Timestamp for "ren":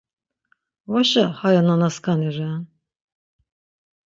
2.35-2.61